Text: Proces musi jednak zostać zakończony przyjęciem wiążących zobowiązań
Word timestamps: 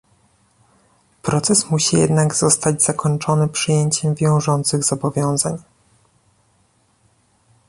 Proces 1.21 1.69
musi 1.69 1.97
jednak 1.97 2.35
zostać 2.35 2.83
zakończony 2.83 3.47
przyjęciem 3.47 4.15
wiążących 4.15 4.83
zobowiązań 4.83 5.57